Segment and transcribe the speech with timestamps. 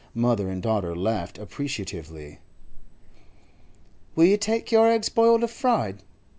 [0.15, 2.39] Mother and daughter laughed appreciatively.
[4.15, 6.01] 'Will you take your eggs boiled or fried?